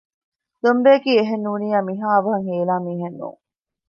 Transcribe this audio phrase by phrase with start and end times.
[0.61, 3.39] ދޮންބެއަކީ އެހެންނޫނިއްޔާ މިހާ އަވަހަށް ހޭލާ މީހެއް ނޫން